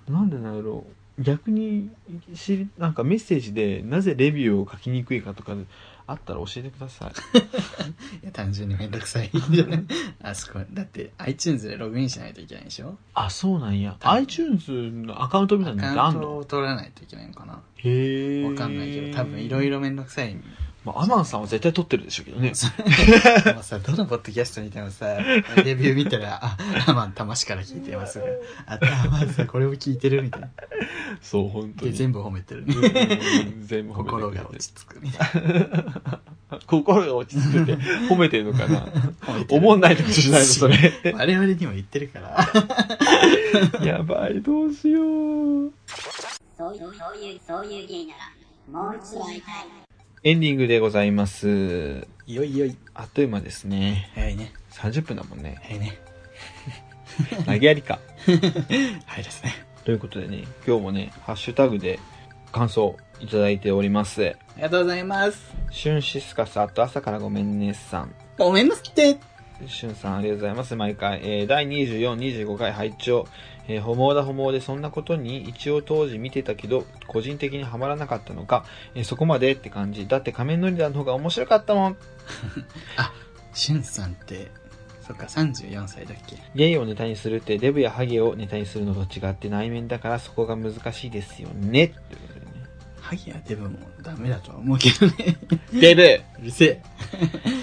[0.08, 0.12] う。
[0.12, 0.86] なんでなんやろ。
[0.88, 1.90] う逆に
[2.36, 5.56] 知りなんかメッセージでなぜレビューを書きにくいかとか
[6.08, 7.12] あったら教えてください。
[8.24, 9.84] いや単純にめんどくさいんじゃない
[10.24, 12.98] あそこだって iTunes でログインしないといけないでしょ？
[13.13, 13.98] あそうなんや。
[14.00, 17.62] iTunes のアカウントみたいアなのってカウントを取らないといけないのかな。
[17.76, 20.36] へえわかんないけど多分いろいろめんどくさい
[20.88, 22.54] まあ、アマンさんは絶対撮ってるでしょうけどね。
[23.43, 25.17] でもさどのポッドキャスト見てもさ
[25.65, 28.21] レビュー見たらあアマン魂から聞いてます。
[28.65, 30.50] あアマンさんこれも聞いてるみたいな。
[31.21, 31.91] そう本当に。
[31.91, 32.65] で全部褒めてる。
[32.65, 34.47] ねうん全部褒めてくれて。
[34.47, 36.21] 心が落ち着くみたいな。
[36.65, 37.76] 心が落ち着くって
[38.08, 38.80] 褒めてるのかな？
[39.21, 39.62] 褒めてる。
[39.62, 40.93] 思んないってことじゃないのそれ。
[41.13, 43.86] 我々にも言ってるから。
[43.86, 45.02] やばいどうしよ
[45.65, 45.73] う。
[46.58, 49.87] そういう、そういう、そういう芸なら、もう一度会いたい。
[50.24, 52.08] エンディングでございます。
[52.26, 52.76] よいよい。
[52.96, 54.10] あっという間ですね。
[54.16, 54.52] 早いね。
[54.72, 55.60] 30分だもんね。
[55.62, 56.00] 早いね。
[57.46, 58.00] 投げやりか。
[59.06, 59.54] 早いですね。
[59.86, 62.00] ということでね今日もねハッシュタグで
[62.52, 64.26] 感想いただいております。
[64.26, 65.56] ありがとうございます。
[65.70, 68.16] シュンシスカスあと朝からごめんねさん。
[68.40, 69.18] ごめんなさって。
[69.68, 70.76] しゅんさんありがとうございます。
[70.76, 71.20] 毎回。
[71.24, 73.28] えー第24、25回拝聴
[73.68, 80.08] えー、ホモだホモでそんなことに一応当時見てたけど、個人的にはまらなかったのか、えーそこまでって感じ。
[80.08, 81.98] だって仮面のリーダーの方が面白かったもん。
[83.54, 84.52] しゅんさんって
[85.02, 86.38] そっか34歳だっけ？
[86.56, 91.88] ゲイをネタにするってデブやハゲをネタにするのと違って内面だからそこが難しいですよね。
[91.88, 92.48] ということでね。
[93.02, 95.38] ハギやデブもダメだとは思うけどね
[95.74, 96.02] デブ
[96.44, 96.82] うるせえ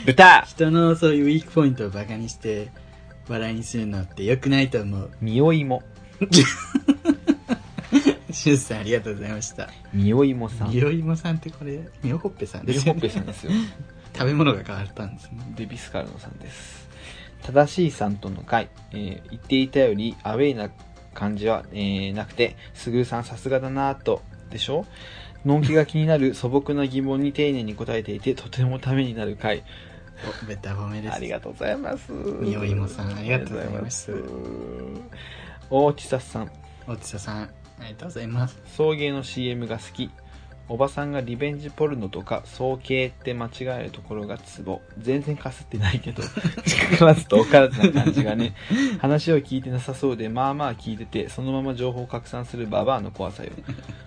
[0.07, 2.71] 豚人のそういうウィークポイントをバカにして
[3.29, 5.83] 笑いにするのって良くないと思う匂いも。
[8.31, 9.68] シュンさんありがとうございました。
[9.92, 10.70] みおいもさん。
[10.70, 13.09] みおいもさんってこれ、みおほっぺさんですよ、みおほっね。
[13.09, 13.53] ぺさんですよ。
[14.16, 15.38] 食べ物が変わったんですね。
[15.57, 16.88] デビスカルノさんです。
[17.42, 20.70] 正しいさんとの会、えー言っていたよりアウェイな
[21.14, 24.87] 感じは、えーなくて、すぐるさんさすがだなぁと、でしょ？
[25.44, 29.62] のんきが気になる 素朴な疑問に丁寧に答えていて、とてもためになる回。
[30.42, 31.14] お、ベタ褒めです。
[31.14, 32.11] ありがとうございます。
[32.12, 34.12] みおいもさんありがとうございます
[35.70, 36.50] 大地佐さん、
[36.87, 37.48] おつささん、あ
[37.81, 38.61] りがとうございます。
[38.66, 40.11] 送迎の CM が好き。
[40.66, 44.81] おばさんがリベンジポルノとか送迎って間違えるところがツボ。
[44.98, 46.22] 全然かすってないけど、
[46.66, 48.55] 近くなすとおからずな感じがね。
[48.98, 53.50] 話を聞いてなさそうで、まあまあ聞いてて、そのまま情報を拡散するババアの怖さよ。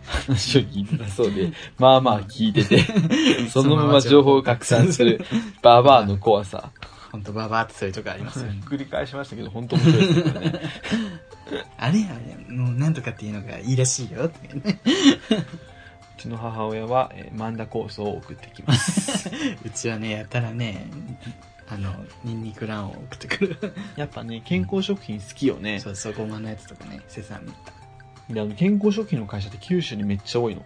[0.06, 2.80] 話を聞いてなそうで、まあまあ聞いてて、
[3.50, 5.24] そのまま情報を拡散する
[5.62, 6.72] ババアの怖さ。
[7.18, 8.62] ほんとババアってそういうとこありますよね。
[8.64, 10.62] 繰り返しましたけど、本当面白いですからね。
[11.78, 14.30] あれあれ、もうなんとかっていうのがいいらしいよ。
[14.30, 14.80] とかね
[16.16, 19.32] うちの母親は、えー、マンダ酵素を送ってきます。
[19.66, 20.88] うちはね、やたらね、
[21.68, 21.92] あの、
[22.24, 23.74] ニンニク卵を送ってくる。
[23.96, 25.80] やっぱね、健康食品好きよね。
[25.80, 27.52] そうそう、ごまのやつとかね、セサミ。
[28.30, 30.62] であの健康食品の会社って九州にめっちゃ多いの。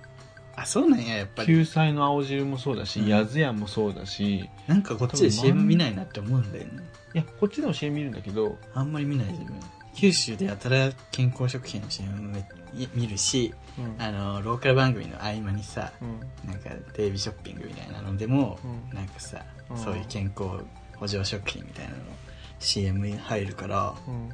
[0.61, 1.47] あ、そうなんや、やっぱり。
[1.47, 6.83] 救済の青汁もそうだし、うんヤズヤもそうだし、いなんかこっちで CM 見ないなって思うんだよね。
[7.13, 9.55] や、こっちでも CM 見るんだけど、あんまり見ない自分。
[9.93, 12.45] 九州でやたら健康食品の CM め
[12.95, 14.01] 見るし、うん。
[14.01, 16.49] あの、ローカル番組の合間にさ、うん。
[16.49, 20.63] なんかテレビショッピングみたいなのでも、うんなんかさ、うんそういう健康
[20.97, 21.97] 補助食品みたいなの
[22.59, 24.29] CM に入るから、うん。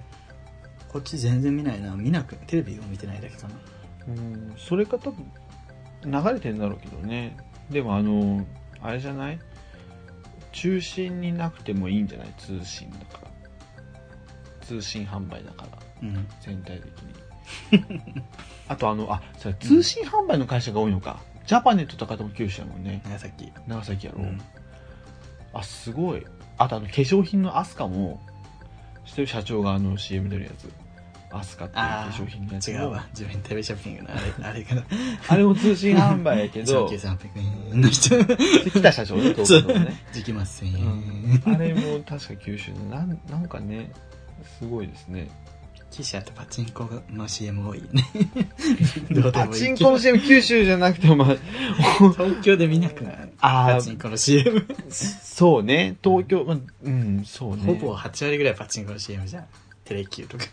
[0.90, 1.96] こっち全然見ないな。
[1.96, 3.56] 見なく、テレビを見てないだけかな。
[4.08, 5.30] うん、それか多分、
[6.06, 7.36] 流れてんだろうけどね。
[7.70, 8.46] でもあの、
[8.82, 9.40] あれじゃない？
[10.52, 12.34] 中心になくてもいいんじゃない？
[12.38, 14.66] 通信だから。
[14.66, 16.28] 通信販売だから、うん。
[16.42, 18.02] 全体的に。
[18.68, 21.20] あとあの、あ、それ通信販売の会社が多いのか。
[21.46, 23.02] ジャパネットとかでも九州やもんね。
[23.06, 23.52] 長崎。
[23.68, 24.20] 長崎やろ。
[24.22, 24.42] うん。
[25.54, 26.26] あ、すごい。
[26.58, 28.20] あとあの、化粧品のアスカも、
[29.06, 30.70] してる社長があの CM 出るやつ。
[31.38, 33.08] アスカっていう化あ粧品のやつ違うわ。
[33.12, 34.84] 自分テレビショッピングのあれ、 あれかな。
[35.28, 37.18] あれも通信販売やけど上級、300
[37.72, 38.16] 円の人。
[38.72, 40.02] 北社長ね、東京のね。。
[40.14, 40.76] 時期ません。
[40.76, 43.92] うんあれも確か九州で、なんなんかね、
[44.60, 45.30] すごいですね。
[45.90, 48.04] 記者とパチンコの CM 多いよね。
[49.34, 51.36] パチンコの CM 九州じゃなくても、まあ、
[52.14, 54.68] 東京で見なくないあーパチンコの CM。
[54.90, 57.64] そうね、東京、まあ、うん、そうね。
[57.64, 59.46] ほぼ8割ぐらいパチンコの CM じゃん。
[59.86, 60.46] テレキューとか。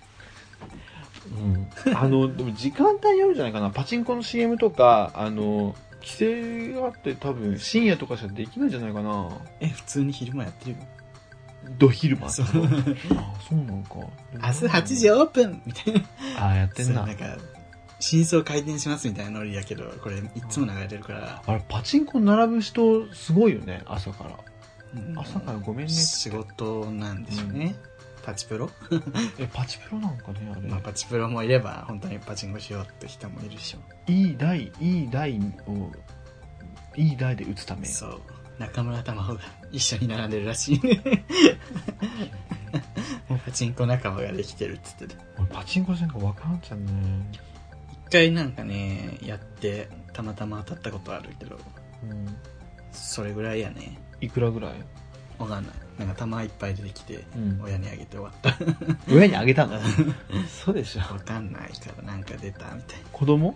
[1.86, 1.96] うん。
[1.96, 3.70] あの、でも時間帯によるんじゃないかな。
[3.70, 9.28] パチンコの CM とか、あの、規制があって多分深夜とかしかできないんじゃないかな。
[9.60, 10.76] え、普通に昼間やってるよ。
[11.78, 12.26] ド昼間。
[12.26, 13.94] あ、そうそうなのか。
[14.34, 16.00] 明日8時オープンみたいな。
[16.50, 17.16] あ、やってんななん。
[17.16, 17.24] か、
[18.00, 24.30] 真相回転しますみたいなノリやけど、これいつも流れてるから、あれ、パチンコ並ぶ人、すごいよね、朝から。
[24.94, 25.92] うん朝からごめんね。
[25.92, 27.74] 仕事なんでしょうね。
[28.24, 28.70] パチプロ、
[29.38, 30.62] え、パチプロなんかね、あれ。
[30.68, 33.78] まあ、パチプロもいれば、本当にパチンコしようって人もいるでしょ
[34.10, 35.90] いい台、いい台を、
[36.96, 37.86] いい台で打つため。
[37.86, 38.20] そう。
[38.58, 39.40] 中村玉緒が
[39.72, 41.02] 一緒に並んでるらしいね。
[43.44, 45.16] パチンコ仲間ができてるっつってて。
[45.38, 46.86] 俺パチンコなんかわからんちゃうね。
[48.06, 51.58] 一回なんかね、やって、たまたま当たったことあるけど、
[52.04, 52.36] うん。
[52.92, 53.98] それぐらいやね。
[54.20, 54.74] いくらぐらい？
[55.38, 55.74] わかんない。
[55.98, 58.56] なんか玉いっぱい出てきて、うん親にあげて終わった。
[59.12, 59.78] 親にあげたの？
[60.64, 61.00] そうでしょ。
[61.00, 63.54] わかんないからなんか出たみたい子供？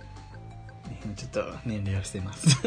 [0.84, 0.90] な。
[0.90, 2.48] ねちょっと年齢はしてます。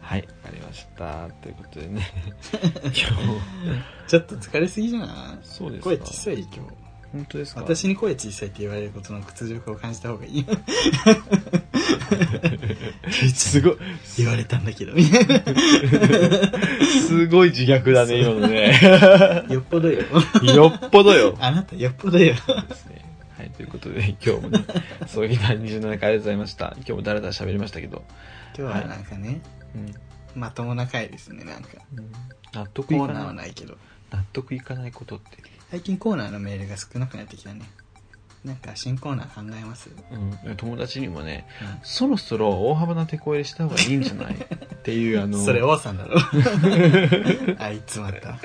[0.00, 1.28] はい、わかりました。
[1.42, 2.06] ということでね。
[2.82, 3.02] 今日、
[4.08, 5.46] ちょっと疲れすぎじゃない？
[5.46, 6.60] そうですか声小さい今日。
[7.14, 7.60] 本当ですか？
[7.62, 10.44] 私に声小さいって言われることの屈辱を感じた方がいい。
[13.32, 13.76] すごい、
[14.18, 14.92] 言われたんだけど。
[17.06, 18.78] すごい自虐だね、今のね。
[19.48, 20.02] よっぽどよ。
[20.42, 21.36] よっぽどよ。
[21.40, 22.34] あなたよっぽどよ。
[22.68, 23.04] ですね。
[23.38, 24.64] はい、ということで、今日もね、
[25.06, 26.72] そういう第27回ありがとうございました。
[26.78, 28.04] 今日もだらだら喋りましたけど、
[28.58, 29.40] 今日はなんかね、
[29.74, 29.94] うん。
[30.40, 31.68] まともな回ですね、なんか。
[32.52, 33.26] 納得コーナーいかな。
[33.26, 33.76] はいないけど。
[34.10, 35.38] 納得いかないことって。
[35.70, 37.62] 最近コーナーのメールが少なくなってきたね。
[38.44, 39.88] なんか新コーナー考えます？
[40.44, 40.56] うん。
[40.56, 44.34] 友達にもね、うんそろそろ大幅な手こ入れした方がいいんじゃない？
[44.34, 44.38] っ
[44.84, 46.18] ていう、あの、 それ王さんだろ。
[47.58, 48.38] あいつまた。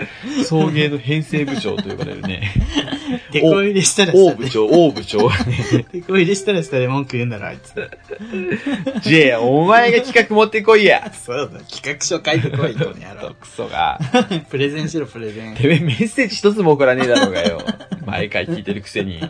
[0.45, 2.49] 送迎の編成部長と呼ばれるね、
[3.33, 4.37] 手こ入れしたらしたで。
[4.37, 7.73] 大部長、大部長がね、手こ入れしたらしたで文句言うんだろ、あいつ。
[9.01, 13.35] J、お前が企画持ってこいやそうだ、企画書書いてこい、この野郎。
[13.39, 13.99] クソが。
[14.49, 15.55] プレゼンしろ、プレゼン。
[15.55, 17.61] てめえメッセージ一つも送らねえだろうがよ。
[18.09, 19.21] 毎回聞いてるくせに。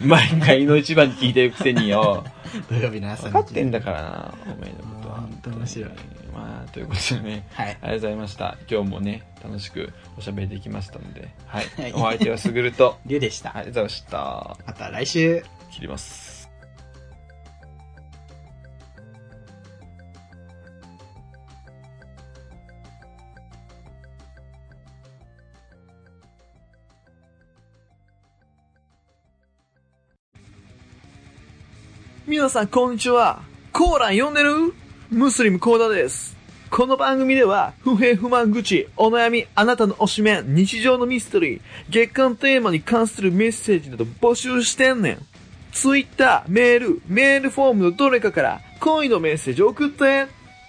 [0.00, 2.24] 毎回の一番に聞いてるくせによ。
[2.68, 5.20] 土曜日の朝分かってんだからな、おめえのことは。
[5.20, 5.90] 本当面白い。
[6.32, 7.46] まあ、ということでね。
[7.52, 8.58] はいありがとうございました。
[8.70, 11.28] 今日もね、楽しくおしゃべりできましたので。
[11.46, 11.66] はい。
[11.76, 12.98] はいお相手はすぐると。
[13.06, 13.50] りゅうでした。
[13.50, 14.56] はい、ありがとうございました。
[14.66, 15.44] また来週。
[15.70, 16.33] 切ります。
[32.26, 33.42] 皆さん、こんにちは。
[33.70, 34.72] コーラン読んでる？
[35.10, 36.34] ムスリムコーダです。
[36.70, 41.60] この番組では、不平不満愚痴、お悩み、あなたの推しメン、日常のミステリー、
[41.90, 45.18] 月間テーマに関するメッセージなど募集してんねん。
[45.72, 50.26] ツイッター、メール、メールフォームのどれかから恋のメッセージ送って。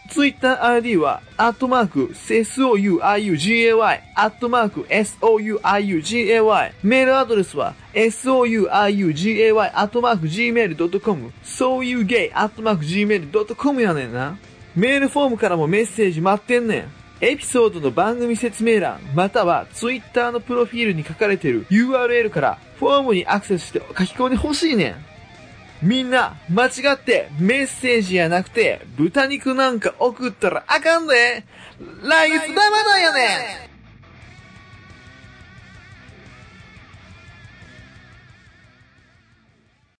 [0.09, 6.71] ツイッター ID は、アットマーク、souiugay、アットマーク、souiugay。
[6.83, 14.37] メールアドレスは、souiugay、アットマーク、gmail.com、そういうゲイ、アットマーク、gmail.com やねんな。
[14.75, 16.91] メールフォームからもメッセージ待ってんねん。
[17.21, 25.14] エピソードの番組説明欄、またはツイッターのプロフィールに書かれてる URL からフォームにアクセスして書き込んでほしいねん。
[25.85, 31.45] みんな、間違ってメッセージやなくて豚肉なんか送ったらあかんで。
[32.03, 33.74] 来月生だよね。